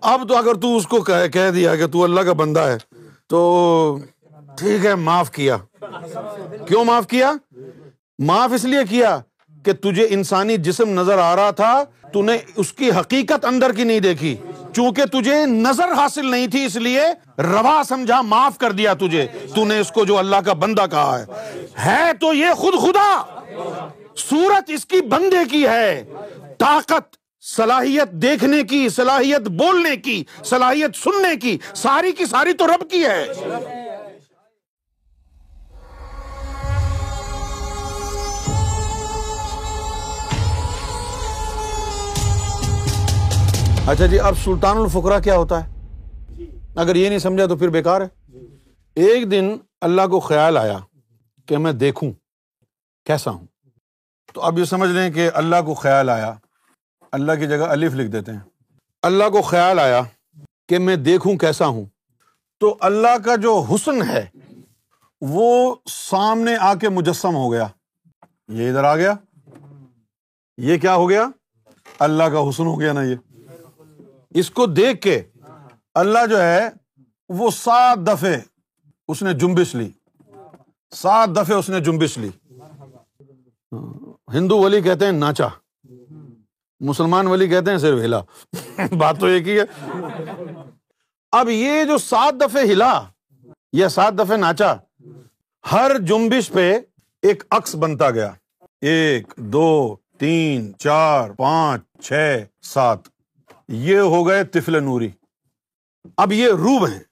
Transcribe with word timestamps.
اب 0.00 0.28
تو 0.28 0.36
اگر 0.36 0.54
تو 0.54 0.76
اس 0.76 0.86
کو 0.86 1.00
کہہ 1.32 1.50
دیا 1.50 1.76
کہ 1.76 1.86
تو 1.86 2.04
اللہ 2.04 2.20
کا 2.20 2.32
بندہ 2.32 2.60
ہے، 2.60 2.76
تو 3.26 3.98
ٹھیک 4.58 4.86
ہے، 4.86 4.94
معاف 4.94 5.30
کیا۔ 5.30 5.56
کیوں 6.68 6.84
معاف 6.84 7.06
کیا؟ 7.06 7.32
معاف 8.18 8.50
اس 8.54 8.64
لیے 8.64 8.78
کیا 8.90 9.20
کہ 9.64 9.72
تجھے 9.72 10.06
انسانی 10.10 10.56
جسم 10.56 11.00
نظر 11.00 11.18
آ 11.18 11.36
رہا 11.36 11.50
تھا 11.50 11.84
تو 12.12 12.22
نے 12.22 12.38
اس 12.56 12.72
کی 12.72 12.90
حقیقت 12.90 13.44
اندر 13.44 13.72
کی 13.72 13.84
نہیں 13.84 14.00
دیکھی۔ 14.00 14.36
چونکہ 14.74 15.04
تجھے 15.04 15.46
نظر 15.46 15.92
حاصل 15.92 16.30
نہیں 16.30 16.46
تھی، 16.46 16.64
اس 16.64 16.76
لیے 16.76 17.02
روا 17.38 17.82
سمجھا، 17.88 18.22
معاف 18.22 18.58
کر 18.58 18.72
دیا 18.72 18.94
تجھے۔ 18.94 19.26
تو 19.54 19.64
نے 19.64 19.78
اس 19.78 19.92
کو 19.92 20.04
جو 20.04 20.18
اللہ 20.18 20.36
کا 20.36 20.52
بندہ 20.52 20.84
کہا 20.90 21.18
ہے۔ 21.18 21.26
ہے 21.84 22.12
تو 22.20 22.34
یہ 22.34 22.54
خود 22.56 22.74
خدا۔ 22.82 23.22
صورت 24.16 24.70
اس 24.70 24.86
کی 24.86 25.00
بندے 25.00 25.44
کی 25.50 25.66
ہے۔ 25.66 26.04
طاقت 26.58 27.16
صلاحیت 27.44 28.10
دیکھنے 28.12 28.62
کی، 28.62 28.88
صلاحیت 28.88 29.40
بولنے 29.40 29.96
کی، 29.96 30.24
صلاحیت 30.44 30.96
سننے 30.96 31.36
کی، 31.36 31.58
ساری 31.74 32.12
کی 32.12 32.26
ساری 32.26 32.52
تو 32.52 32.66
رب 32.66 32.90
کی 32.90 33.04
ہے۔ 33.04 33.22
اچھا 43.86 44.06
جی 44.06 44.20
اب 44.20 44.38
سلطان 44.44 44.76
الفقرا 44.76 45.18
کیا 45.18 45.36
ہوتا 45.36 45.64
ہے؟ 45.64 45.72
اگر 46.76 46.96
یہ 46.96 47.08
نہیں 47.08 47.18
سمجھا 47.18 47.46
تو 47.46 47.56
پھر 47.56 47.68
بیکار 47.68 48.00
ہے۔ 48.00 48.08
ایک 48.94 49.30
دن 49.30 49.56
اللہ 49.80 50.06
کو 50.06 50.20
خیال 50.20 50.56
آیا 50.56 50.78
کہ 51.46 51.58
میں 51.58 51.72
دیکھوں، 51.72 52.12
کیسا 53.06 53.30
ہوں؟ 53.30 53.46
تو 54.34 54.40
اب 54.40 54.58
یہ 54.58 54.64
سمجھ 54.64 54.90
لیں 54.90 55.10
کہ 55.10 55.30
اللہ 55.34 55.62
کو 55.66 55.74
خیال 55.74 56.10
آیا۔ 56.10 56.34
اللہ 57.12 57.32
کی 57.32 57.46
جگہ 57.46 57.64
الف 57.64 57.94
لکھ 57.94 58.08
دیتے 58.08 58.32
ہیں۔ 58.32 58.40
اللہ 59.02 59.28
کو 59.28 59.42
خیال 59.42 59.78
آیا 59.78 60.02
کہ 60.68 60.78
میں 60.78 60.96
دیکھوں 60.96 61.36
کیسا 61.36 61.66
ہوں۔ 61.66 61.84
تو 62.60 62.76
اللہ 62.80 63.18
کا 63.24 63.36
جو 63.36 63.64
حسن 63.74 64.02
ہے 64.02 64.26
وہ 65.20 65.74
سامنے 65.86 66.56
آ 66.56 66.74
کے 66.74 66.88
مجسم 66.88 67.34
ہو 67.34 67.52
گیا۔ 67.52 67.66
یہ 68.48 68.68
ادھر 68.68 68.84
آ 68.84 68.96
گیا۔ 68.96 69.14
یہ 70.56 70.78
کیا 70.78 70.94
ہو 70.94 71.08
گیا؟ 71.08 71.26
اللہ 71.98 72.24
کا 72.24 72.48
حسن 72.48 72.66
ہو 72.66 72.80
گیا 72.80 72.92
نا 72.92 73.02
یہ۔ 73.02 73.16
اس 74.30 74.50
کو 74.50 74.66
دیکھ 74.66 75.00
کے 75.00 75.22
اللہ 75.94 76.26
جو 76.30 76.42
ہے 76.42 76.68
وہ 77.28 77.50
سات 77.50 77.98
دفعے 77.98 78.40
اس 79.08 79.22
نے 79.22 79.32
جمبش 79.32 79.74
لی۔ 79.74 79.90
سات 80.90 81.28
دفعے 81.36 81.56
اس 81.56 81.70
نے 81.70 81.80
جمبش 81.80 82.18
لی۔ 82.18 82.30
ہندو 84.34 84.58
ولی 84.58 84.80
کہتے 84.80 85.04
ہیں 85.04 85.12
ناچا۔ 85.12 85.48
مسلمان 86.82 87.26
ولی 87.26 87.48
کہتے 87.48 87.70
ہیں 87.70 87.78
صرف 87.78 87.98
ہلا۔ 87.98 88.20
بات 88.98 89.20
تو 89.20 89.26
ایک 89.26 89.48
ہی 89.48 89.60
ہے۔ 89.60 89.64
اب 91.32 91.48
یہ 91.48 91.84
جو 91.84 91.98
سات 91.98 92.34
دفعے 92.40 92.62
ہلا 92.62 93.04
یا 93.72 93.88
سات 93.88 94.14
دفعے 94.18 94.36
ناچا، 94.36 94.74
ہر 95.72 95.98
جمبش 95.98 96.50
پہ 96.52 96.78
ایک 97.22 97.42
عکس 97.50 97.74
بنتا 97.74 98.10
گیا۔ 98.10 98.32
ایک، 98.80 99.34
دو، 99.36 99.96
تین، 100.18 100.72
چار، 100.78 101.30
پانچ، 101.30 102.04
چھ، 102.04 102.42
سات۔ 102.62 102.98
یہ 103.68 103.98
ہو 103.98 104.28
گئے 104.28 104.44
تفل 104.44 104.84
نوری۔ 104.84 105.08
اب 106.16 106.32
یہ 106.32 106.48
روب 106.48 106.86
ہیں۔ 106.86 107.02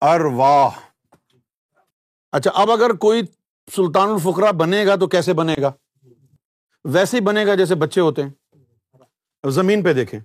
ارواہ 0.00 0.70
اچھا 2.32 2.50
اب 2.54 2.70
اگر 2.70 2.92
کوئی 2.92 3.22
سلطان 3.76 4.08
الفقرا 4.08 4.50
بنے 4.50 4.86
گا 4.86 4.96
تو 4.96 5.06
کیسے 5.06 5.32
بنے 5.32 5.54
گا؟ 5.60 5.72
ویسے 6.84 7.16
ہی 7.16 7.22
بنے 7.22 7.46
گا 7.46 7.54
جیسے 7.54 7.74
بچے 7.74 8.00
ہوتے 8.00 8.22
ہیں۔ 8.22 8.30
زمین 9.46 9.82
پہ 9.82 9.92
دیکھیں۔ 9.92 10.20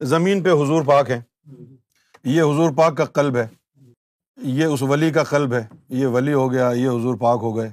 زمین 0.00 0.42
پہ 0.42 0.50
حضور 0.50 0.82
پاک 0.82 1.10
ہے 1.10 1.22
یہ 2.24 2.42
حضور 2.42 2.70
پاک 2.76 2.96
کا 2.96 3.04
قلب 3.04 3.36
ہے۔ 3.36 3.46
یہ 4.36 4.64
اس 4.64 4.82
ولی 4.82 5.10
کا 5.10 5.22
قلب 5.22 5.54
ہے۔ 5.54 5.66
یہ 5.88 6.06
ولی 6.06 6.32
ہو 6.32 6.52
گیا، 6.52 6.70
یہ 6.70 6.88
حضور 6.88 7.14
پاک 7.14 7.38
ہو 7.42 7.56
گئے۔ 7.56 7.72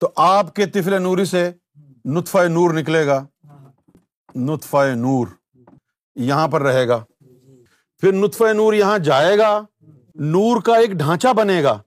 تو 0.00 0.10
آپ 0.16 0.54
کے 0.54 0.66
تفل 0.66 1.02
نوری 1.02 1.24
سے 1.24 1.50
نطفہ 2.04 2.38
نور 2.38 2.70
نکلے 2.70 3.06
گا۔ 3.06 3.26
نطفہ 4.34 4.94
نور 4.96 5.26
یہاں 6.16 6.48
پر 6.48 6.62
رہے 6.62 6.88
گا۔ 6.88 7.04
پھر 7.98 8.12
نطفہ 8.12 8.52
نور 8.52 8.72
یہاں 8.72 8.98
جائے 8.98 9.38
گا۔ 9.38 9.62
نور 10.14 10.62
کا 10.62 10.76
ایک 10.76 10.90
ڈھانچہ 10.90 11.28
بنے 11.32 11.62
گا۔ 11.62 11.82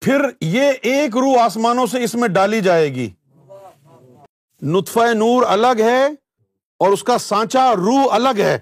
پھر 0.00 0.22
یہ 0.40 0.72
ایک 0.82 1.16
روح 1.16 1.40
آسمانوں 1.40 1.86
سے 1.86 2.04
اس 2.04 2.14
میں 2.14 2.28
ڈالی 2.28 2.60
جائے 2.60 2.94
گی۔ 2.94 3.10
نطفہ 4.62 5.14
نور 5.14 5.42
الگ 5.42 5.78
ہے۔ 5.78 6.25
اور 6.78 6.92
اس 6.92 7.04
کا 7.04 7.18
سانچا 7.18 7.76
روح 7.76 8.06
الگ 8.10 8.38
ہے۔ 8.38 8.58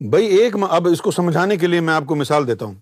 بھائی 0.00 0.26
ایک 0.26 0.56
اب 0.70 0.88
اس 0.92 1.00
کو 1.00 1.10
سمجھانے 1.10 1.56
کے 1.56 1.66
لیے 1.66 1.80
میں 1.80 1.94
آپ 1.94 2.02
کو 2.06 2.14
مثال 2.14 2.46
دیتا 2.46 2.64
ہوں۔ 2.64 2.74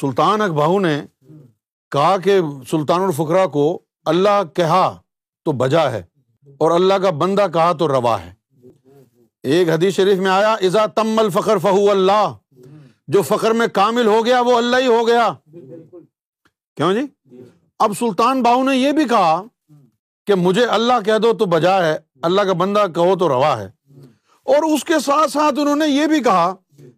سلطان 0.00 0.40
اکباہو 0.40 0.78
نے 0.80 1.02
کہا 1.90 2.16
کہ 2.16 2.40
سلطان 2.70 3.02
الفقرا 3.02 3.46
کو 3.46 3.78
اللہ 4.04 4.42
کہا 4.54 4.98
تو 5.44 5.52
بجا 5.52 5.90
ہے 5.92 6.02
اور 6.58 6.70
اللہ 6.70 6.94
کا 6.94 7.10
بندہ 7.10 7.46
کہا 7.52 7.72
تو 7.72 7.88
روا 7.88 8.16
ہے۔ 8.22 8.32
ایک 9.42 9.68
حدیث 9.68 9.94
شریف 9.94 10.18
میں 10.18 10.30
آیا 10.30 10.52
ازا 10.52 10.86
تم 10.86 11.18
الفخر 11.18 11.58
فہو 11.58 11.90
اللہ 11.90 12.32
جو 13.08 13.22
فخر 13.22 13.50
میں 13.50 13.66
کامل 13.66 14.06
ہو 14.06 14.24
گیا، 14.26 14.40
وہ 14.40 14.56
اللہ 14.56 14.76
ہی 14.76 14.86
ہو 14.86 15.06
گیا۔ 15.06 15.32
کیوں 16.76 16.92
جی؟ 16.92 17.00
اب 17.78 17.92
سلطان 17.98 18.42
باہو 18.42 18.62
نے 18.62 18.76
یہ 18.76 18.92
بھی 18.92 19.04
کہا 19.04 19.42
کہ 20.26 20.34
مجھے 20.34 20.64
اللہ 20.64 20.92
کہہ 21.04 21.18
دو 21.18 21.32
تو 21.32 21.44
بجا 21.46 21.86
ہے، 21.86 21.98
اللہ 22.22 22.40
کا 22.40 22.52
بندہ 22.52 22.86
کہو 22.94 23.16
تو 23.16 23.28
روا 23.28 23.58
ہے۔ 23.58 23.70
اور 24.44 24.74
اس 24.74 24.84
کے 24.84 24.94
ساتھ 25.04 25.30
ساتھ 25.30 25.58
انہوں 25.58 25.76
نے 25.76 25.88
یہ 25.88 26.06
بھی 26.06 26.22
کہا 26.22 26.54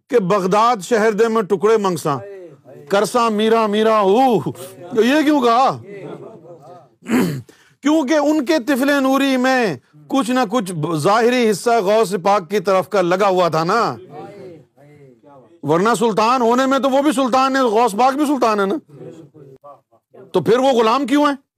کہ 0.07 0.19
بغداد 0.19 0.75
شہر 0.83 1.11
دے 1.11 1.27
میں 1.27 1.41
ٹکڑے 1.41 1.77
منگسا 1.77 2.17
کرسا 2.89 3.29
میرا 3.29 3.67
میرا 3.67 4.01
یہ 4.93 5.21
کیوں 5.23 5.41
کہا؟ 5.41 5.81
کیونکہ 7.81 8.13
ان 8.13 8.45
کے 8.45 8.59
تفل 8.59 9.03
نوری 9.03 9.37
میں 9.37 9.77
کچھ 10.07 10.31
نہ 10.31 10.39
کچھ 10.49 10.73
ظاہری 10.95 11.49
حصہ 11.51 11.69
غوث 11.69 12.15
پاک 12.23 12.49
کی 12.49 12.59
طرف 12.59 12.89
کا 12.89 13.01
لگا 13.01 13.27
ہوا 13.27 13.47
تھا 13.47 13.63
نا۔ 13.63 13.95
ورنہ 15.63 15.89
سلطان 15.99 16.41
ہونے 16.41 16.65
میں 16.65 16.79
تو 16.79 16.89
وہ 16.89 17.01
بھی 17.01 17.11
سلطان 17.11 17.55
ہے، 17.55 17.61
غوث 17.61 17.91
پاک 17.91 18.13
بھی 18.13 18.25
سلطان 18.25 18.59
ہے 18.59 18.65
نا۔ 18.65 18.75
تو 20.33 20.41
پھر 20.41 20.57
وہ 20.57 20.69
غلام 20.69 21.05
کیوں 21.05 21.25
ہیں؟ 21.25 21.48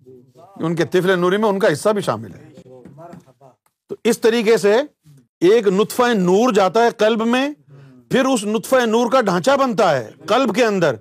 ان 0.62 0.76
کے 0.76 0.86
تفل 0.86 1.20
نوری 1.20 1.38
میں 1.38 1.50
ان 1.50 1.60
کا 1.60 1.72
حصہ 1.72 1.90
بھی 1.90 2.02
شامل 2.02 2.34
ہے۔ 2.34 2.52
تو 3.90 3.96
اس 4.04 4.20
طریقے 4.20 4.58
سے 4.58 4.76
ایک 5.40 5.68
نطفہ 5.68 6.14
نور 6.14 6.54
جاتا 6.54 6.84
ہے 6.84 6.90
قلب 6.90 7.26
میں، 7.26 7.50
پھر 8.12 8.26
اس 8.26 8.44
نطفہ 8.44 8.76
نور 8.76 9.12
کا 9.12 9.22
ڈھانچہ 9.22 9.52
بنتا 9.60 9.98
ہے 9.98 10.12
قلب 10.28 10.56
کے 10.56 10.66
اندر۔ 10.66 10.96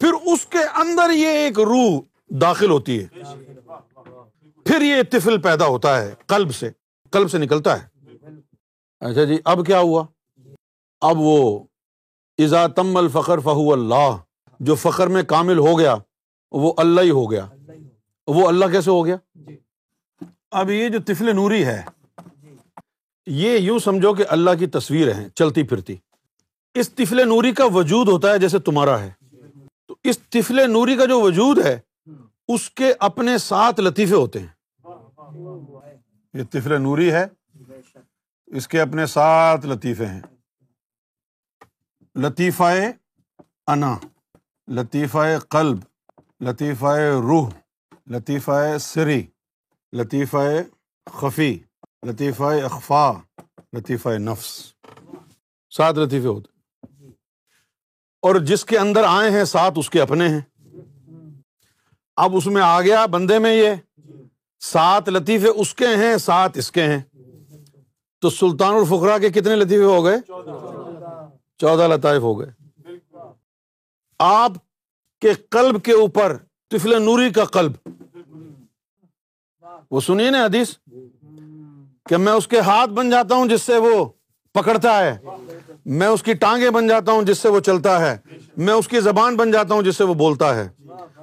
پھر 0.00 0.12
اس 0.12 0.46
کے 0.46 0.58
اندر 0.58 1.10
یہ 1.10 1.26
ایک 1.26 1.58
روح 1.58 2.00
داخل 2.28 2.70
ہوتی 2.70 3.02
ہے۔ 3.02 3.06
پھر 4.64 4.80
یہ 4.80 4.96
تفل 5.10 5.40
پیدا 5.40 5.66
ہوتا 5.66 6.02
ہے 6.02 6.14
کلب 6.28 6.54
سے 6.54 6.70
کلب 7.12 7.30
سے 7.30 7.38
نکلتا 7.38 7.82
ہے۔ 7.82 7.88
اچھا 9.00 9.24
جی 9.24 9.38
اب 9.44 9.66
کیا 9.66 9.80
ہوا؟ 9.80 10.04
اب 11.00 11.16
وہ 11.18 11.64
ازا 12.38 12.66
تم 12.66 12.96
الفخر 12.96 13.38
فہو 13.38 13.72
اللہ، 13.72 14.16
جو 14.60 14.74
فخر 14.74 15.06
میں 15.06 15.22
کامل 15.22 15.58
ہو 15.58 15.78
گیا، 15.78 15.94
وہ 16.52 16.72
اللہ 16.76 17.00
ہی 17.00 17.10
ہو 17.10 17.30
گیا۔ 17.30 17.46
وہ 18.26 18.48
اللہ 18.48 18.64
کیسے 18.64 18.90
ہو 18.90 19.06
گیا؟ 19.06 19.16
اب 20.50 20.70
یہ 20.70 20.88
جو 20.88 20.98
تفل 21.02 21.36
نوری 21.36 21.66
ہے 21.66 21.82
یہ 23.26 23.58
یوں 23.58 23.78
سمجھو 23.78 24.14
کہ 24.14 24.24
اللہ 24.28 24.50
کی 24.58 24.66
تصویر 24.66 25.14
ہے 25.14 25.30
چلتی 25.30 25.62
پھرتی۔ 25.62 25.96
اس 26.74 26.90
تفل 26.90 27.28
نوری 27.28 27.52
کا 27.52 27.64
وجود 27.64 28.08
ہوتا 28.08 28.32
ہے 28.32 28.38
جیسے 28.38 28.58
تمہارا 28.58 29.00
ہے۔ 29.00 29.12
تو 29.88 29.96
اس 30.04 30.18
تفل 30.18 30.70
نوری 30.70 30.96
کا 30.96 31.04
جو 31.04 31.20
وجود 31.20 31.58
ہے 31.58 31.80
اس 32.48 32.70
کے 32.70 32.94
اپنے 32.98 33.38
سات 33.38 33.80
لطیفے 33.80 34.14
ہوتے 34.14 34.38
ہیں۔ 34.38 34.46
یہ 36.34 36.42
تفل 36.50 36.82
نوری 36.82 37.12
ہے 37.12 37.26
اس 38.46 38.68
کے 38.68 38.80
اپنے 38.80 39.06
سات 39.06 39.64
لطیفے 39.64 40.06
ہیں۔ 40.06 40.20
لطیفہ 42.16 42.64
انا 43.66 43.98
لطیفہ 44.68 45.38
قلب 45.48 45.78
لطیفہ 46.40 46.96
روح۔ 47.22 47.50
لطیفہ 48.10 48.78
سری، 48.78 49.26
لطیفہ 49.92 50.38
خفی، 51.10 51.58
لطیفہ 52.06 52.42
اخفا، 52.42 53.12
لطیفہ 53.76 54.08
نفس۔ 54.08 54.72
سات 55.70 55.94
لطیفے 55.94 56.26
ہوتے 56.26 56.48
اور 58.22 58.34
جس 58.34 58.64
کے 58.64 58.78
اندر 58.78 59.04
آئے 59.06 59.30
ہیں، 59.30 59.44
سات 59.44 59.72
اس 59.76 59.90
کے 59.90 60.00
اپنے 60.00 60.28
ہیں۔ 60.28 60.40
اب 62.16 62.36
اس 62.36 62.46
میں 62.46 62.62
آ 62.62 62.80
گیا 62.80 63.06
بندے 63.06 63.38
میں 63.38 63.54
یہ۔ 63.54 64.00
سات 64.60 65.08
لطیفے 65.08 65.48
اس 65.48 65.74
کے 65.74 65.86
ہیں، 65.86 66.16
سات 66.16 66.56
اس 66.56 66.72
کے 66.72 66.82
ہیں۔ 66.82 67.02
تو 68.20 68.30
سلطان 68.30 68.74
الفقرا 68.74 69.18
کے 69.18 69.30
کتنے 69.30 69.56
لطیفے 69.56 69.84
ہو 69.84 70.04
گئے؟ 70.04 70.16
چودہ 71.58 71.82
لطائف 71.82 72.22
ہو 72.22 72.40
گئے۔ 72.40 72.50
آپ 74.18 74.52
کے 75.20 75.34
قلب 75.34 75.82
کے 75.82 75.92
اوپر 75.92 76.36
تفل 76.70 77.02
نوری 77.02 77.30
کا 77.30 77.44
قلب۔ 77.44 77.72
وہ 79.90 80.00
سنیے 80.00 80.30
نا 80.30 80.44
حدیث 80.44 80.68
کہ 82.08 82.16
میں 82.16 82.32
اس 82.32 82.48
کے 82.48 82.60
ہاتھ 82.60 82.90
بن 82.90 83.10
جاتا 83.10 83.34
ہوں 83.34 83.48
جس 83.48 83.62
سے 83.62 83.76
وہ 83.76 84.04
پکڑتا 84.52 84.98
ہے۔ 84.98 85.18
میں 85.84 86.06
اس 86.06 86.22
کی 86.22 86.34
ٹانگیں 86.34 86.70
بن 86.70 86.86
جاتا 86.86 87.12
ہوں 87.12 87.22
جس 87.22 87.38
سے 87.38 87.48
وہ 87.48 87.60
چلتا 87.60 88.00
ہے۔ 88.00 88.16
میں 88.56 88.74
اس 88.74 88.88
کی 88.88 89.00
زبان 89.00 89.36
بن 89.36 89.50
جاتا 89.50 89.74
ہوں 89.74 89.82
جس 89.82 89.96
سے 89.96 90.04
وہ 90.04 90.14
بولتا 90.14 90.54
ہے۔ 90.56 90.68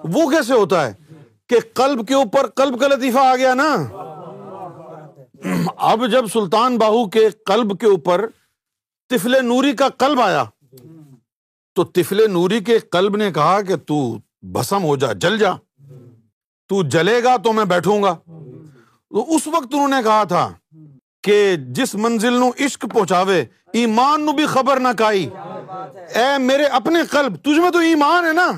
وہ 0.04 0.30
کیسے 0.30 0.54
ہوتا 0.54 0.86
ہے 0.88 0.94
کہ 1.48 1.56
قلب 1.74 2.08
کے 2.08 2.14
اوپر 2.14 2.48
قلب 2.48 2.80
کا 2.80 2.88
لطیفہ 2.88 3.18
آ 3.18 3.36
گیا 3.36 3.54
نا؟ 3.54 3.76
اب 5.78 6.08
جب 6.12 6.26
سلطان 6.28 6.78
باہو 6.78 7.10
کے 7.10 7.30
قلب 7.30 7.80
کے 7.80 7.86
اوپر 7.86 8.26
تفل 9.10 9.46
نوری 9.46 9.74
کا 9.74 9.90
قلب 9.90 10.22
آیا 10.22 10.44
تو 11.76 11.84
تفل 11.84 12.32
نوری 12.32 12.60
کے 12.60 12.80
قلب 12.80 13.16
نے 13.16 13.32
کہا 13.32 13.62
کہ 13.62 13.76
تو 13.76 14.18
بسم 14.42 14.84
ہو 14.84 14.96
جا، 14.96 15.14
جل 15.14 15.38
جا۔ 15.38 15.52
تو 16.68 16.84
جلے 16.84 17.24
گا 17.24 17.38
تو 17.38 17.54
میں 17.54 17.66
بیٹھوں 17.66 18.04
گا۔ 18.04 18.16
تو 19.10 19.36
اس 19.36 19.48
وقت 19.48 19.68
انہوں 19.74 19.88
نے 19.88 19.96
کہا 20.04 20.24
تھا 20.24 20.52
کہ 21.24 21.56
جس 21.56 21.96
منزل 21.96 22.34
نو 22.34 22.50
عشق 22.66 22.86
پہنچاوے، 22.94 23.46
ایمان 23.74 24.26
نو 24.26 24.32
بھی 24.32 24.46
خبر 24.46 24.80
نہ 24.80 24.88
کائی۔ 24.98 25.30
اے 26.16 26.38
میرے 26.38 26.64
اپنے 26.64 27.00
قلب، 27.04 27.36
تجھ 27.36 27.60
میں 27.60 27.72
تو 27.72 27.80
ایمان 27.80 28.26
ہے 28.26 28.34
نا؟ 28.34 28.52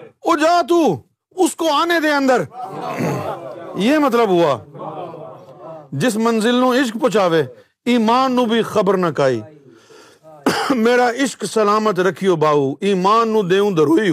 او 0.00 0.36
جا 0.36 0.62
تو، 0.68 1.02
اس 1.30 1.56
کو 1.56 1.72
آنے 1.72 2.00
دے 2.00 2.10
اندر۔ 2.10 2.42
یہ 3.74 3.98
مطلب 3.98 4.28
ہوا۔ 4.28 4.58
جس 5.92 6.16
منزل 6.16 6.54
نو 6.54 6.72
عشق 6.72 6.96
پہنچاوے، 7.00 7.42
ایمان 7.84 8.32
نو 8.32 8.44
بھی 8.44 8.62
خبر 8.62 8.96
نہ 8.96 9.06
کائی۔ 9.06 9.40
میرا 10.70 11.10
عشق 11.10 11.44
سلامت 11.44 12.00
رکھیو 12.00 12.36
باؤ 12.36 12.72
ایمان 12.80 13.28
نو 13.28 13.42
دیوں 13.42 13.70
دروئی 13.70 14.10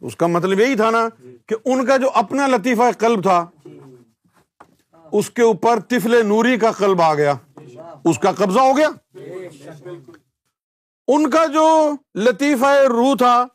اس 0.00 0.16
کا 0.16 0.26
مطلب 0.26 0.60
یہی 0.60 0.76
تھا 0.76 0.90
نا 0.90 1.08
کہ 1.46 1.56
ان 1.64 1.86
کا 1.86 1.96
جو 1.96 2.10
اپنا 2.14 2.46
لطیفہ 2.46 2.82
قلب 2.98 3.22
تھا، 3.22 3.46
اس 5.12 5.30
کے 5.30 5.42
اوپر 5.42 5.80
تفل 5.80 6.26
نوری 6.26 6.58
کا 6.58 6.72
قلب 6.72 7.02
آ 7.02 7.14
گیا۔ 7.14 7.34
اس 8.04 8.18
کا 8.18 8.32
قبضہ 8.32 8.60
ہو 8.60 8.76
گیا۔ 8.76 8.88
ان 11.08 11.30
کا 11.30 11.46
جو 11.46 11.90
لطیفہ 12.14 12.66
روح 12.88 13.14
تھا، 13.16 13.46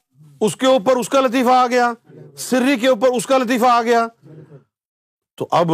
اس 0.42 0.56
کے 0.56 0.68
اوپر 0.68 0.96
اس 0.96 1.10
کا 1.10 1.22
لطیفہ 1.22 1.50
آ 1.50 1.68
گیا۔ 1.68 1.94
سری 2.38 2.80
کے 2.80 2.88
اوپر 2.88 3.08
اس 3.08 3.26
کا 3.26 3.38
لطیفہ 3.38 3.66
آ 3.66 3.82
گیا۔ 3.82 4.08
تو 5.38 5.48
اب 5.52 5.72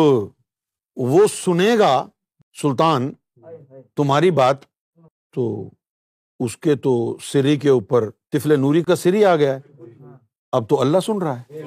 وہ 0.95 1.27
سنے 1.27 1.79
گا، 1.79 2.07
سلطان، 2.61 3.13
تمہاری 3.95 4.31
بات، 4.31 4.57
تو 5.35 5.69
اس 6.39 6.57
کے 6.57 6.75
تو 6.75 7.17
سری 7.21 7.57
کے 7.57 7.69
اوپر 7.69 8.09
تفل 8.31 8.59
نوری 8.59 8.83
کا 8.83 8.95
سری 8.95 9.25
آ 9.25 9.35
گیا۔ 9.35 9.53
ہے 9.53 9.74
اب 10.55 10.69
تو 10.69 10.81
اللہ 10.81 10.97
سن 10.99 11.17
رہا 11.17 11.39
ہے۔ 11.39 11.63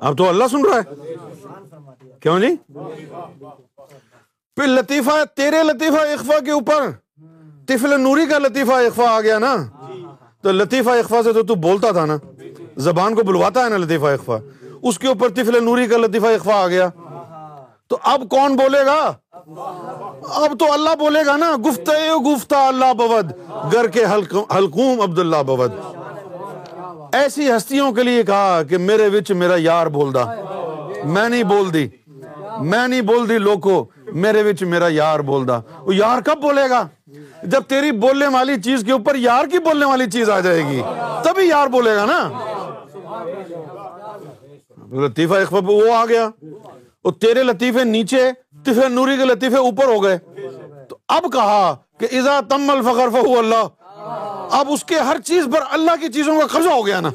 اب 0.00 0.18
تو 0.18 0.28
اللہ 0.28 0.44
سن 0.50 0.64
رہا 0.64 0.76
ہے۔ 0.76 0.94
کیوں 2.20 2.40
جی 2.40 2.56
پھر 4.54 4.66
لطیفہ، 4.66 5.24
تیرے 5.36 5.62
لطیفہ 5.62 5.96
اخفا 5.96 6.38
کے 6.44 6.50
اوپر۔ 6.50 6.90
تفل 7.66 8.00
نوری 8.00 8.26
کا 8.26 8.38
لطیفہ 8.38 8.72
اخفا 8.72 9.04
آ 9.04 9.20
گیا 9.20 9.38
نا۔ 9.38 9.56
تو 10.42 10.52
لطیفہ 10.52 10.90
اخفا 10.90 11.22
سے 11.22 11.32
تو 11.32 11.42
تو 11.42 11.54
بولتا 11.54 11.90
تھا 11.90 12.06
نا۔ 12.06 12.16
زبان 12.76 13.14
کو 13.14 13.22
بلواتا 13.22 13.64
ہے 13.64 13.68
نا 13.68 13.76
لطیفہ 13.76 14.06
اخفا۔ 14.06 14.36
اس 14.82 14.98
کے 14.98 15.08
اوپر 15.08 15.28
تفل 15.28 15.64
نوری 15.64 15.86
کا 15.86 15.96
لطیفہ 15.96 16.26
اخفا 16.26 16.54
آ 16.54 16.66
گیا۔ 16.66 16.88
تو 17.86 17.98
اب 18.02 18.22
کون 18.30 18.56
بولے 18.56 18.86
گا؟ 18.86 19.12
اب 20.28 20.58
تو 20.58 20.72
اللہ 20.72 20.94
بولے 20.98 21.26
گا 21.26 21.36
نا۔ 21.36 21.56
گفت 21.66 21.90
گفتہ 22.26 22.54
اللہ 22.54 22.92
بود 22.94 23.32
گر 23.72 23.86
کے 23.86 24.04
حلقوم 24.56 25.00
عبد 25.00 25.18
اللہ 25.18 25.42
بود 25.42 25.72
ایسی 27.12 27.50
ہستیوں 27.52 27.92
کے 27.92 28.02
لیے 28.02 28.22
کہا 28.22 28.62
کہ 28.62 28.78
میرے 28.78 29.08
وچ 29.08 29.30
میرا 29.30 29.54
یار 29.58 29.86
بول 29.86 30.14
دا 30.14 30.24
میں 31.04 31.28
نہیں 31.28 31.42
بول 31.42 31.72
دی 31.74 31.88
میں 32.60 32.88
نہیں 32.88 33.00
بول 33.00 33.28
دی 33.28 33.38
لوکو، 33.38 33.84
میرے 34.12 34.42
وچ 34.42 34.62
میرا 34.62 34.88
یار 34.90 35.20
بول 35.20 35.48
دا 35.48 35.60
وہ 35.80 35.94
یار 35.94 36.20
کب 36.20 36.40
بولے 36.42 36.70
گا؟ 36.70 36.86
جب 37.42 37.62
تیری 37.68 37.90
بولنے 37.92 38.26
والی 38.26 38.60
چیز 38.62 38.84
کے 38.84 38.92
اوپر 38.92 39.14
یار 39.14 39.44
کی 39.44 39.58
بولنے 39.58 39.86
والی 39.86 40.10
چیز 40.10 40.30
آ 40.30 40.40
جائے 40.40 40.62
گی، 40.64 40.82
تبھی 41.24 41.48
یار 41.48 41.66
بولے 41.66 41.96
گا 41.96 42.04
نا۔ 42.04 42.20
لطیفہ 44.92 45.34
اخبا 45.34 45.60
وہ 45.66 45.94
آ 45.94 46.04
گیا۔ 46.06 46.28
وہ 47.04 47.10
تیرے 47.10 47.42
لطیفے 47.42 47.84
نیچے 47.84 48.30
تفے 48.64 48.88
نوری 48.88 49.16
کے 49.16 49.24
لطیفے 49.24 49.56
اوپر 49.56 49.84
ہو 49.84 50.02
گئے۔ 50.02 50.18
تو 50.88 50.96
اب 51.08 51.32
کہا 51.32 51.76
کہ 51.98 52.06
ازا 52.12 52.40
تم 52.40 52.70
الفخر 52.70 53.10
فہو 53.10 53.38
اللہ۔ 53.38 53.79
اب 54.50 54.70
اس 54.70 54.84
کے 54.84 54.98
ہر 54.98 55.20
چیز 55.24 55.44
پر 55.52 55.60
اللہ 55.70 55.90
کی 56.00 56.12
چیزوں 56.12 56.38
کا 56.40 56.46
قبضہ 56.46 56.68
ہو 56.68 56.86
گیا 56.86 57.00
نا۔ 57.00 57.10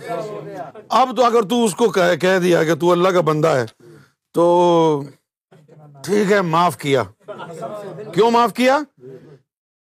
اب 0.90 1.16
تو 1.18 1.26
اگر 1.26 1.42
تو 1.42 1.64
اس 1.66 1.76
کو 1.76 1.90
کہہ 1.90 2.38
دیا 2.44 2.64
کہ 2.64 2.76
تو 2.76 2.92
اللہ 2.92 3.10
کا 3.10 3.22
بندہ 3.22 3.48
ہے، 3.48 3.66
تو 4.36 4.46
ٹھیک 6.04 6.32
ہے، 6.32 6.42
معاف 6.42 6.78
کیا۔ 6.78 7.04
کیوں 8.14 8.32
معاف 8.32 8.54
کیا؟ 8.54 8.78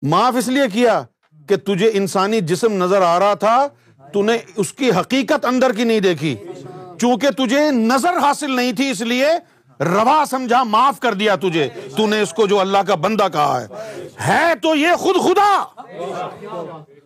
معاف 0.01 0.35
اس 0.37 0.47
لیے 0.47 0.67
کیا 0.73 1.01
کہ 1.49 1.55
تجھے 1.55 1.89
انسانی 1.93 2.39
جسم 2.41 2.73
نظر 2.83 3.01
آ 3.01 3.17
رہا 3.19 3.33
تھا 3.33 3.67
تو 4.13 4.23
نے 4.23 4.37
اس 4.55 4.73
کی 4.73 4.91
حقیقت 4.91 5.45
اندر 5.45 5.73
کی 5.73 5.83
نہیں 5.83 5.99
دیکھی۔ 5.99 6.35
چونکہ 6.99 7.29
تجھے 7.29 7.69
نظر 7.71 8.17
حاصل 8.17 8.51
نہیں 8.51 8.71
تھی 8.71 8.89
اس 8.89 9.01
لیے 9.01 9.27
روا 9.79 10.23
سمجھا، 10.29 10.63
معاف 10.63 10.99
کر 10.99 11.13
دیا 11.13 11.35
تجھے۔ 11.35 11.69
تو 11.97 12.07
نے 12.07 12.21
اس 12.21 12.33
کو 12.33 12.47
جو 12.47 12.59
اللہ 12.59 12.77
کا 12.77 12.95
بندہ 12.95 13.27
کہا 13.33 13.61
ہے۔ 13.61 13.67
ہے 14.27 14.55
تو 14.61 14.75
یہ 14.75 14.91
خود 14.99 15.15
خدا۔ 15.23 15.63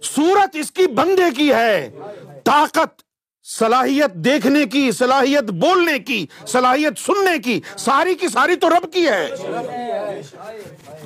صورت 0.04 0.50
اس 0.54 0.72
کی 0.72 0.88
بندے 0.88 1.32
کی 1.38 1.54
ہے۔ 1.54 2.00
طاقت، 2.44 3.02
صلاحیت 3.44 4.14
دیکھنے 4.14 4.66
کی، 4.66 4.92
صلاحیت 4.92 5.44
بولنے 5.44 6.00
کی، 6.00 6.26
صلاحیت 6.48 6.98
سننے 6.98 7.40
کی، 7.40 7.62
ساری 7.78 8.16
کی 8.16 8.28
ساری 8.28 8.56
تو 8.56 8.70
رب 8.70 8.94
کی 8.94 9.08
ہے۔ 9.08 9.28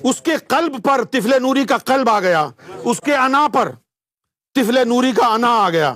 اس 0.04 0.22
کے 0.22 0.38
قلب 0.48 0.84
پر 0.84 1.04
تفل 1.04 1.42
نوری 1.42 1.66
کا 1.66 1.78
قلب 1.78 2.10
آ 2.10 2.20
گیا۔ 2.20 2.48
اس 2.86 3.02
کے 3.06 3.16
انا 3.16 3.48
پر 3.54 3.72
تفل 4.54 4.88
نوری 4.88 5.12
کا 5.12 5.28
انا 5.28 5.48
آ 5.48 5.70
گیا۔ 5.70 5.96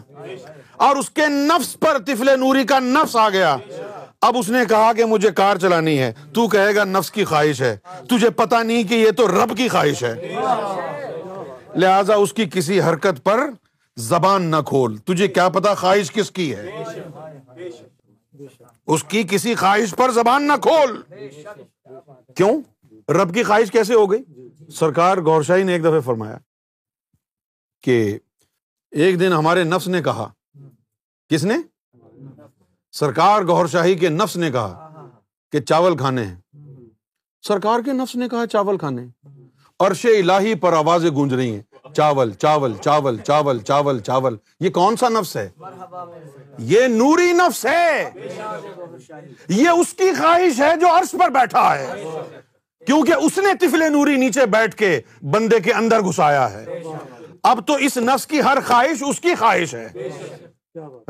اور 0.78 0.96
اس 0.96 1.10
کے 1.10 1.28
نفس 1.28 1.78
پر 1.80 1.98
تفل 1.98 2.40
نوری 2.40 2.64
کا 2.64 2.80
نفس 2.80 3.16
آ 3.16 3.30
گیا۔ 3.30 3.58
اب 4.26 4.38
اس 4.38 4.50
نے 4.50 4.60
کہا 4.70 4.94
کہ 4.94 5.06
مجھے 5.06 5.32
کار 5.32 5.58
چلانی 5.58 6.00
ہے۔ 6.00 6.14
تو 6.34 6.48
کہے 6.48 6.76
گا 6.76 6.84
نفس 6.84 7.12
کی 7.12 7.26
خواہش 7.26 7.62
ہے۔ 7.62 7.78
تجھے 8.10 8.30
پتا 8.30 8.64
نہیں 8.64 8.84
کہ 8.84 8.94
یہ 8.94 9.12
تو 9.12 9.28
رب 9.28 9.58
کی 9.58 9.68
خواہش 9.68 10.04
ہے۔ 10.04 10.36
لہذا 11.76 12.16
اس 12.16 12.34
کی 12.34 12.46
کسی 12.54 12.82
حرکت 12.82 13.24
پر 13.24 13.40
زبان 13.96 14.44
نہ 14.44 14.56
کھول۔ 14.66 14.98
تجھے 14.98 15.28
کیا 15.28 15.50
پتا 15.50 15.74
خواہش 15.74 16.12
کس 16.12 16.32
کی 16.32 16.56
ہے؟ 16.56 16.84
اس 18.88 19.04
کی 19.04 19.24
کسی 19.24 19.56
خواہش 19.56 19.96
پر 19.98 20.12
زبان 20.12 20.48
نہ 20.48 20.54
کھول۔ 20.62 21.02
کیوں؟ 22.36 22.62
رب 23.12 23.34
کی 23.34 23.44
خواہش 23.44 23.72
کیسے 23.72 23.94
ہو 23.94 24.12
گئی؟ 24.12 24.50
سرکار 24.72 25.18
گور 25.18 25.42
شاہی 25.42 25.64
نے 25.64 25.74
ایک 25.74 25.82
دفعہ 25.82 26.00
فرمایا 26.00 26.38
کہ 27.84 28.20
ایک 28.92 29.20
دن 29.20 29.34
ہمارے 29.34 29.64
نفس 29.64 29.88
نے 29.88 30.02
کہا۔ 30.02 30.32
کس 31.30 31.44
نے؟ 31.44 31.56
سرکار 33.00 33.42
گور 33.42 33.66
شاہی 33.66 33.96
کے 33.96 34.10
نفس 34.10 34.38
نے 34.38 34.52
کہا 34.52 35.06
کہ 35.52 35.60
چاول 35.60 35.98
کھانے 35.98 36.24
ہیں۔ 36.24 36.36
سرکار 37.48 37.80
کے 37.86 37.94
نفس 37.94 38.16
نے 38.16 38.30
کہا 38.30 38.48
چاول 38.48 38.78
کھانے 38.78 39.06
عرش 39.80 40.06
الہی 40.06 40.56
پر 40.56 40.74
آوازیں 40.74 41.10
گونج 41.10 41.34
رہی 41.34 41.56
ہیں۔ 41.56 41.94
چاول 41.94 42.34
چاول 42.34 42.74
چاول 42.74 43.18
چاول 43.18 43.60
چاول 43.60 44.00
چاول۔ 44.00 44.38
یہ 44.60 44.70
کون 44.70 44.96
سا 44.96 45.10
نفس 45.10 45.38
ہے؟ 45.38 45.50
یہ 46.58 46.88
نوری 46.88 47.32
نفس 47.32 47.66
ہے۔ 47.66 48.10
یہ 49.48 49.70
اس 49.70 49.94
کی 49.94 50.12
خواہش 50.18 50.60
ہے 50.60 50.76
جو 50.82 50.88
عرش 50.90 51.12
پر 51.12 51.30
بیٹھا 51.30 51.80
ہے۔ 51.80 52.04
کیونکہ 52.86 53.14
اس 53.14 53.38
نے 53.38 53.68
تفل 53.68 53.92
نوری 53.92 54.16
نیچے 54.16 54.46
بیٹھ 54.46 54.76
کے 54.76 55.02
بندے 55.22 55.60
کے 55.60 55.74
اندر 55.74 56.02
گھسایا 56.02 56.54
ہے۔ 56.54 56.84
اب 57.44 57.68
تو 57.68 57.74
اس 57.74 57.98
نفس 57.98 58.28
کی 58.28 58.42
ہر 58.42 58.58
خواہش 58.68 59.04
اس 59.10 59.20
کی 59.20 59.36
خواہش 59.36 59.76
ہے۔ 59.76 59.90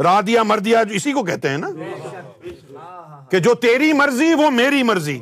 رادیا 0.04 0.44
مردیا 0.44 0.84
جو 0.84 0.96
اسی 0.96 1.12
کو 1.12 1.24
کہتے 1.24 1.50
ہیں 1.50 1.58
نا؟ 1.58 1.70
کہ 3.30 3.40
جو 3.40 3.54
تیری 3.54 3.94
مرضی 3.94 4.34
وہ 4.34 4.50
میری 4.52 4.84
مرضی۔ 4.84 5.20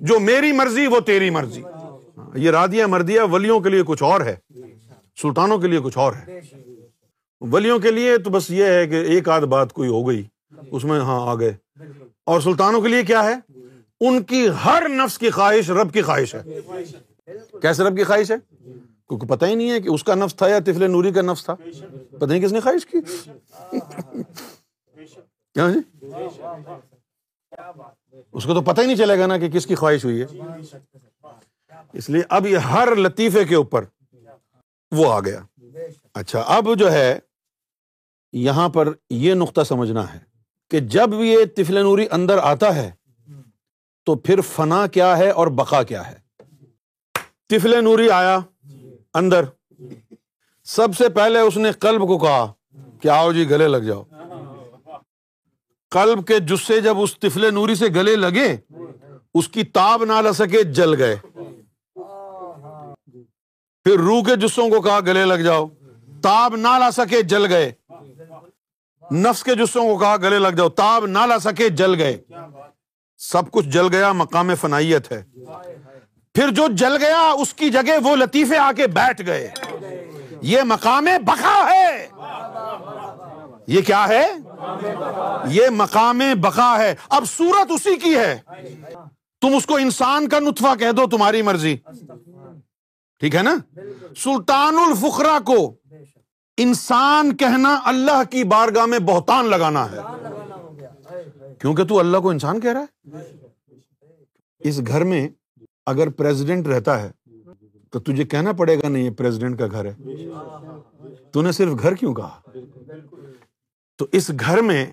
جو 0.00 0.20
میری 0.20 0.52
مرضی 0.52 0.86
وہ 0.86 1.00
تیری 1.00 1.30
مرضی۔ 1.30 1.62
یہ 2.34 2.50
رادیا 2.50 2.86
مردیا 2.86 3.24
ولیوں 3.24 3.60
کے 3.60 3.68
لیے 3.70 3.82
کچھ 3.86 4.02
اور 4.02 4.20
ہے۔ 4.20 4.36
سلطانوں 5.22 5.58
کے 5.58 5.66
لیے 5.66 5.80
کچھ 5.84 5.98
اور 5.98 6.12
ہے۔ 6.12 6.40
ولیوں 7.40 7.78
کے 7.78 7.90
لیے 7.90 8.18
تو 8.18 8.30
بس 8.30 8.50
یہ 8.50 8.64
ہے 8.64 8.86
کہ 8.86 8.94
ایک 8.94 9.28
آدھ 9.28 9.42
بات 9.42 9.72
کوئی 9.72 9.88
ہو 9.88 10.08
گئی 10.08 10.24
اس 10.70 10.84
میں 10.84 11.00
ہاں 11.00 11.20
آ 11.20 11.34
گئے۔ 11.34 11.56
اور 12.26 12.40
سلطانوں 12.40 12.80
کے 12.80 12.88
لیے 12.88 13.02
کیا 13.02 13.24
ہے؟ 13.24 13.34
ان 14.00 14.22
کی 14.22 14.48
ہر 14.64 14.88
نفس 14.88 15.18
کی 15.18 15.30
خواہش 15.30 15.70
رب 15.70 15.92
کی 15.92 16.02
خواہش 16.02 16.34
ہے۔ 16.34 16.42
کیسے 17.62 17.84
رب 17.84 17.96
کی 17.96 18.04
خواہش 18.04 18.30
ہے؟ 18.30 18.36
کیونکہ 19.08 19.26
پتہ 19.26 19.46
ہی 19.46 19.54
نہیں 19.54 19.70
ہے 19.70 19.80
کہ 19.80 19.88
اس 19.88 20.04
کا 20.04 20.14
نفس 20.14 20.36
تھا 20.36 20.48
یا 20.48 20.58
تفل 20.58 20.90
نوری 20.90 21.12
کا 21.12 21.22
نفس 21.22 21.44
تھا۔ 21.44 21.54
پتہ 22.18 22.32
نہیں 22.32 22.42
کس 22.42 22.52
نے 22.52 22.60
خواہش 22.60 22.86
کی؟ 22.86 23.00
کیا 25.54 25.70
جی؟ 25.70 26.06
اس 28.32 28.44
کو 28.44 28.54
تو 28.54 28.62
پتہ 28.62 28.80
ہی 28.80 28.86
نہیں 28.86 28.96
چلے 28.96 29.18
گا 29.18 29.26
نا 29.26 29.38
کہ 29.38 29.48
کس 29.48 29.66
کی 29.66 29.74
خواہش 29.74 30.04
ہوئی 30.04 30.22
ہے۔ 30.22 30.26
اس 31.92 32.10
لیے 32.10 32.22
اب 32.28 32.46
یہ 32.46 32.56
ہر 32.56 32.96
لطیفے 32.96 33.44
کے 33.44 33.54
اوپر 33.54 33.84
وہ 34.90 35.12
آ 35.12 35.20
گیا۔ 35.20 35.40
اچھا 36.14 36.40
اب 36.40 36.68
جو 36.78 36.92
ہے، 36.92 37.18
یہاں 38.32 38.68
پر 38.68 38.88
یہ 39.10 39.34
نقطہ 39.34 39.60
سمجھنا 39.60 40.14
ہے 40.14 40.18
کہ 40.70 40.80
جب 40.80 41.10
یہ 41.14 41.44
تفل 41.56 41.74
نوری 41.74 42.06
اندر 42.10 42.38
آتا 42.38 42.74
ہے، 42.74 42.90
تو 44.04 44.14
پھر 44.14 44.40
فنا 44.40 44.86
کیا 44.86 45.18
ہے 45.18 45.30
اور 45.30 45.46
بقا 45.46 45.82
کیا 45.82 46.10
ہے؟ 46.10 46.18
تفل 47.46 47.84
نوری 47.84 48.10
آیا 48.10 48.38
اندر۔ 49.14 49.44
سب 50.68 50.88
سے 50.98 51.08
پہلے 51.08 51.40
اس 51.40 51.56
نے 51.56 51.72
قلب 51.72 52.00
کو 52.00 52.18
کہا 52.18 52.52
کہ 53.02 53.08
آؤ 53.08 53.32
جی 53.32 53.50
گلے 53.50 53.68
لگ 53.68 53.76
جاؤ۔ 53.76 54.02
قلب 55.90 56.26
کے 56.26 56.38
جسے 56.38 56.80
جب 56.80 57.00
اس 57.00 57.18
تفل 57.18 57.54
نوری 57.54 57.74
سے 57.74 57.86
گلے 57.86 58.16
لگے، 58.16 58.56
اس 59.34 59.48
کی 59.48 59.64
تاب 59.64 60.04
نہ 60.04 60.12
لا 60.12 60.32
سکے، 60.32 60.62
جل 60.62 61.02
گئے۔ 61.02 61.16
پھر 63.84 63.98
روح 63.98 64.22
کے 64.24 64.36
جسوں 64.36 64.68
کو 64.68 64.80
کہا، 64.80 65.00
گلے 65.00 65.24
لگ 65.24 65.34
جاؤ۔ 65.34 65.66
تاب 66.22 66.56
نہ 66.56 66.78
لا 66.78 66.90
سکے، 66.90 67.22
جل 67.22 67.46
گئے۔ 67.46 67.72
نفس 69.12 69.44
کے 69.44 69.54
جسوں 69.54 69.82
کو 69.82 69.98
کہا، 69.98 70.16
گلے 70.16 70.38
لگ 70.38 70.48
جاؤ۔ 70.48 70.68
تاب 70.68 71.06
نہ 71.06 71.26
لا 71.26 71.38
سکے، 71.38 71.68
جل 71.68 71.94
گئے۔ 71.94 72.22
سب 73.18 73.50
کچھ 73.50 73.68
جل 73.68 73.86
گیا، 73.92 74.12
مقام 74.12 74.54
فنائیت 74.54 75.12
ہے۔ 75.12 75.24
پھر 76.34 76.48
جو 76.48 76.66
جل 76.70 76.96
گیا، 76.96 77.30
اس 77.30 77.54
کی 77.54 77.70
جگہ 77.70 78.04
وہ 78.04 78.16
لطیفے 78.16 78.56
آ 78.56 78.72
کے 78.72 78.86
بیٹھ 78.86 79.22
گئے۔ 79.26 79.50
یہ 80.40 80.62
مقام 80.62 81.04
بقا 81.24 81.70
ہے۔ 81.70 82.08
یہ 83.66 83.80
کیا 83.80 84.08
ہے؟ 84.08 84.26
یہ 85.46 85.68
مقام 85.68 86.22
بقا 86.40 86.78
ہے۔ 86.78 86.94
اب 87.08 87.24
صورت 87.36 87.70
اسی 87.70 87.96
کی 87.96 88.16
ہے۔ 88.16 88.38
تم 89.40 89.54
اس 89.56 89.66
کو 89.66 89.76
انسان 89.76 90.28
کا 90.28 90.38
نطفہ 90.38 90.74
کہہ 90.78 90.92
دو، 90.92 91.06
تمہاری 91.06 91.42
مرضی۔ 91.42 91.76
ٹھیک 93.18 93.36
ہے 93.36 93.42
نا؟ 93.42 93.54
سلطان 94.16 94.76
الفقرا 94.78 95.38
کو 95.46 95.74
انسان 96.56 97.36
کہنا 97.36 97.80
اللہ 97.84 98.22
کی 98.30 98.44
بارگاہ 98.44 98.86
میں 98.86 98.98
بہتان 98.98 99.44
لگانا 99.44 99.86
ہے۔ 99.92 99.98
کیونکہ 101.60 101.84
تو 101.84 101.98
اللہ 101.98 102.18
کو 102.18 102.30
انسان 102.30 102.60
کہہ 102.60 102.72
رہا 102.72 102.80
ہے۔ 102.80 103.18
اس 104.58 104.80
گھر 104.86 105.04
میں 105.04 105.28
اگر 105.86 106.08
پریزیڈنٹ 106.08 106.66
رہتا 106.66 107.02
ہے 107.02 107.10
تو 107.90 108.00
تجھے 108.00 108.24
کہنا 108.24 108.52
پڑے 108.52 108.76
گا 108.78 108.88
نہیں 108.88 109.02
یہ 109.02 109.10
پریزیڈنٹ 109.10 109.58
کا 109.58 109.66
گھر 109.66 109.84
ہے؟ 109.84 109.94
تو 111.32 111.42
نے 111.42 111.52
صرف 111.52 111.72
گھر 111.82 111.94
کیوں 111.94 112.14
کہا؟ 112.14 112.40
تو 113.98 114.06
اس 114.12 114.30
گھر 114.40 114.62
میں 114.62 114.86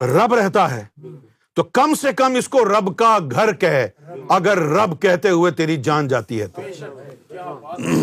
رب 0.00 0.34
رہتا 0.34 0.76
ہے۔ 0.76 0.84
تو 1.56 1.62
کم 1.62 1.94
سے 1.94 2.12
کم 2.12 2.34
اس 2.34 2.48
کو 2.48 2.64
رب 2.64 2.96
کا 2.96 3.18
گھر 3.30 3.52
کہ 3.52 3.86
اگر 4.28 4.58
رب 4.58 5.02
کہتے 5.02 5.30
ہوئے 5.30 5.52
تیری 5.52 5.76
جان 5.76 6.08
جاتی 6.08 6.40
ہے 6.40 6.46
تو۔ 6.46 6.62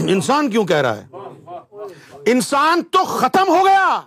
انسان 0.08 0.50
کیوں 0.50 0.66
کہہ 0.66 0.76
رہا 0.76 0.98
ہے؟ 0.98 1.06
انسان 2.26 2.82
تو 2.84 3.06
ختم 3.06 3.48
ہو 3.48 3.66
گیا۔ 3.66 4.02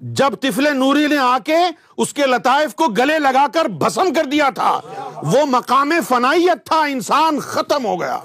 جب 0.00 0.34
تفل 0.34 0.76
نوری 0.76 1.06
نے 1.06 1.18
آ 1.18 1.38
کے 1.44 1.56
اس 1.96 2.14
کے 2.14 2.26
لطائف 2.26 2.74
کو 2.74 2.86
گلے 2.86 3.18
لگا 3.18 3.46
کر 3.54 3.64
بسم 3.64 4.14
کر 4.14 4.24
دیا 4.24 4.50
تھا، 4.50 4.80
وہ 5.22 5.46
مقام 5.46 5.92
فنائیت 6.08 6.66
تھا، 6.66 6.80
انسان 6.80 7.40
ختم 7.40 7.86
ہو 7.86 8.00
گیا۔ 8.00 8.20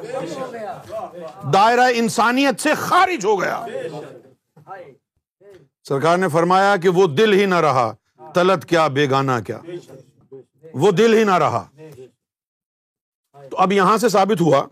دائرہ 1.53 1.89
انسانیت 1.93 2.59
سے 2.59 2.73
خارج 2.73 3.25
ہو 3.25 3.41
گیا۔ 3.41 3.65
سرکار 5.87 6.17
نے 6.17 6.27
فرمایا 6.27 6.75
کہ 6.75 6.89
وہ 6.89 7.07
دل 7.07 7.33
ہی 7.33 7.45
نہ 7.45 7.55
رہا 7.55 7.93
تلت 8.35 8.65
کیا 8.65 8.87
بیگانا 8.87 9.39
کیا۔ 9.39 9.59
وہ 10.73 10.91
دل 10.91 11.13
ہی 11.13 11.23
نہ 11.23 11.37
رہا۔ 11.37 11.65
تو 13.51 13.57
اب 13.57 13.71
یہاں 13.71 13.97
سے 13.97 14.09
ثابت 14.09 14.41
ہوا 14.41 14.63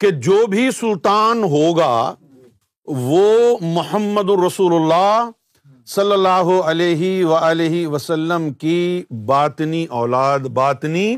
کہ 0.00 0.10
جو 0.10 0.46
بھی 0.46 0.70
سلطان 0.70 1.44
ہوگا 1.44 2.14
وہ 2.84 3.58
محمد 3.60 4.30
الرسول 4.30 4.72
اللہ 4.72 5.30
صلی 5.86 6.12
اللہ 6.12 6.60
علیہ 6.64 7.24
و 7.24 7.90
وسلم 7.90 8.52
کی 8.52 9.04
باطنی 9.26 9.84
اولاد، 9.84 10.38
باطنی 10.38 11.16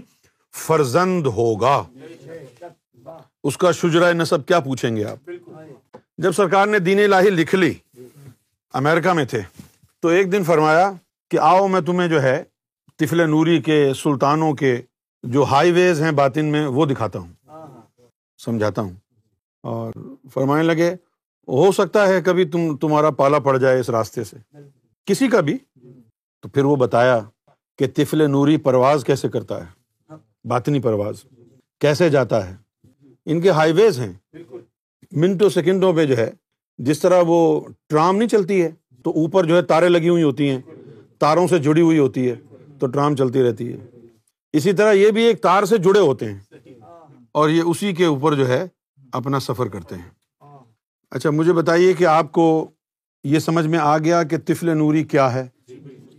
فرزند 0.66 1.26
ہوگا۔ 1.26 1.82
اس 3.44 3.56
کا 3.58 3.72
شجرا 3.72 4.12
نصب 4.12 4.46
کیا 4.46 4.60
پوچھیں 4.60 4.96
گے 4.96 5.04
آپ؟ 5.04 5.30
جب 6.18 6.32
سرکار 6.32 6.66
نے 6.66 6.78
دین 6.78 7.10
لاہی 7.10 7.30
لکھ 7.30 7.54
لی 7.54 7.74
امیرکا 8.74 9.12
میں 9.12 9.24
تھے، 9.24 9.40
تو 10.00 10.08
ایک 10.08 10.32
دن 10.32 10.44
فرمایا 10.44 10.92
کہ 11.30 11.38
آؤ 11.38 11.66
میں 11.66 11.80
تمہیں 11.80 12.08
جو 12.08 12.22
ہے 12.22 12.42
تفل 12.96 13.30
نوری 13.30 13.62
کے، 13.62 13.92
سلطانوں 14.02 14.54
کے 14.54 14.82
جو 15.22 15.42
ہائی 15.42 15.72
ویز 15.72 16.02
ہیں 16.02 16.12
باطن 16.12 16.44
میں، 16.44 16.66
وہ 16.66 16.86
دکھاتا 16.86 17.18
ہوں۔ 17.18 17.32
سمجھاتا 18.38 18.82
ہوں۔ 18.82 18.92
اور 19.62 19.92
فرمانے 20.34 20.62
لگے 20.62 20.96
ہو 21.48 21.72
سکتا 21.72 22.08
ہے 22.08 22.20
کبھی 22.22 22.44
تم 22.44 22.76
تمہارا 22.76 23.10
پالا 23.10 23.38
پڑ 23.38 23.58
جائے 23.58 23.80
اس 23.80 23.90
راستے 23.90 24.24
سے۔ 24.24 24.36
کسی 25.04 25.28
کا 25.28 25.40
بھی۔ 25.40 25.58
تو 26.42 26.48
پھر 26.48 26.64
وہ 26.64 26.76
بتایا 26.76 27.20
کہ 27.78 27.86
تفل 27.94 28.30
نوری 28.30 28.56
پرواز 28.56 29.04
کیسے 29.04 29.28
کرتا 29.28 29.66
ہے؟ 29.66 29.70
باطنی 30.44 30.80
پرواز۔ 30.80 31.14
کیسے 31.80 32.08
جاتا 32.08 32.50
ہے؟ 32.50 32.56
ان 33.26 33.40
کے 33.40 33.50
ہائی 33.50 33.72
ویز 33.72 34.00
ہیں۔ 34.00 34.12
منٹوں 35.12 35.48
سیکنڈوں 35.48 35.92
پہ 35.92 36.06
جو 36.06 36.16
ہے، 36.16 36.30
جس 36.78 37.00
طرح 37.00 37.22
وہ 37.26 37.60
ٹرام 37.88 38.16
نہیں 38.16 38.28
چلتی 38.28 38.62
ہے، 38.62 38.70
تو 39.04 39.10
اوپر 39.10 39.44
جو 39.44 39.56
ہے 39.56 39.62
تارے 39.62 39.88
لگی 39.88 40.08
ہوئی 40.08 40.22
ہوتی 40.22 40.50
ہیں۔ 40.50 40.60
تاروں 41.18 41.48
سے 41.48 41.58
جڑی 41.58 41.80
ہوئی 41.80 41.98
ہوتی 41.98 42.30
ہے، 42.30 42.36
تو 42.78 42.86
ٹرام 42.86 43.16
چلتی 43.16 43.42
رہتی 43.42 43.72
ہے۔ 43.72 43.76
اسی 44.52 44.72
طرح 44.72 44.92
یہ 44.92 45.10
بھی 45.10 45.22
ایک 45.22 45.42
تار 45.42 45.64
سے 45.64 45.78
جڑے 45.78 46.00
ہوتے 46.00 46.32
ہیں۔ 46.32 46.40
اور 47.32 47.48
یہ 47.48 47.62
اسی 47.62 47.92
کے 47.92 48.04
اوپر 48.04 48.34
جو 48.34 48.48
ہے 48.48 48.66
اپنا 49.12 49.40
سفر 49.40 49.66
کرتے 49.66 49.94
ہیں۔ 49.94 50.15
اچھا 51.10 51.30
مجھے 51.30 51.52
بتائیے 51.52 51.92
کہ 51.92 52.06
آپ 52.06 52.32
کو 52.32 52.70
یہ 53.24 53.38
سمجھ 53.38 53.66
میں 53.66 53.78
آ 53.78 53.98
گیا 53.98 54.22
کہ 54.22 54.36
تفل 54.38 54.78
نوری 54.78 55.04
کیا 55.04 55.34
ہے؟ 55.34 55.48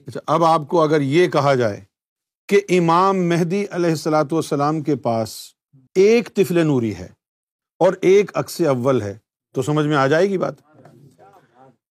اچھا 0.08 0.20
اب 0.27 0.44
آپ 0.44 0.62
کو 0.67 0.82
اگر 0.82 1.01
یہ 1.01 1.27
کہا 1.27 1.56
جائے 1.56 1.84
کہ 2.48 2.62
امام 2.70 3.29
مہدی 3.29 3.65
علیہ 3.72 3.89
السلاۃ 3.89 4.32
والسلام 4.32 4.82
کے 4.82 4.96
پاس 4.96 5.36
ایک 5.96 6.29
تفل 6.29 6.67
نوری 6.67 6.96
ہے 6.96 7.08
اور 7.79 7.94
ایک 8.01 8.32
عکس 8.34 8.62
اول 8.62 9.01
ہے، 9.01 9.17
تو 9.53 9.62
سمجھ 9.62 9.86
میں 9.86 9.96
آ 9.96 10.08
جائے 10.08 10.29
گی 10.29 10.38
بات؟ 10.38 10.53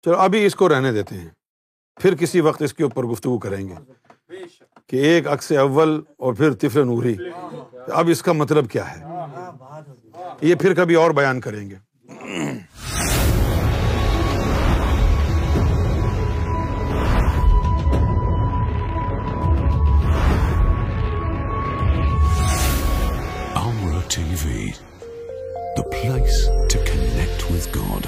چلو، 0.03 0.15
ابھی 0.15 0.45
اس 0.45 0.55
کو 0.55 0.69
رہنے 0.69 0.91
دیتے 0.91 1.15
ہیں۔ 1.15 1.29
پھر 2.01 2.15
کسی 2.15 2.41
وقت 2.41 2.61
اس 2.61 2.73
کے 2.73 2.83
اوپر 2.83 3.03
گفتگو 3.03 3.37
کریں 3.39 3.69
گے 3.69 3.73
کہ 4.87 4.95
ایک 4.95 5.27
عکس 5.27 5.51
اول 5.51 6.01
اور 6.17 6.33
پھر 6.33 6.53
تفل 6.53 6.85
نوری۔ 6.85 7.15
اب 7.87 8.09
اس 8.09 8.21
کا 8.21 8.31
مطلب 8.31 8.69
کیا 8.69 8.91
ہے؟ 8.91 9.03
یہ 10.41 10.55
پھر 10.55 10.73
کبھی 10.73 10.95
اور 10.95 11.11
بیان 11.11 11.41
کریں 11.41 11.69
گے۔ 11.69 11.75
TV, 24.15 24.73
the 25.75 25.83
place 25.83 26.47
to 26.69 26.77
connect 26.85 27.51
with 27.51 27.69
God. 27.73 28.07